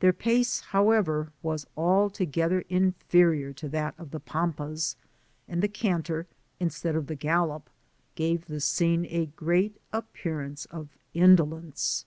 [0.00, 4.94] Thdr pace, however, was altogether inferior to that (^ the Pampas,
[5.48, 6.28] and the canter,
[6.60, 7.68] instead of the gallop,
[8.14, 12.04] gave the scene a great appearance of indolence.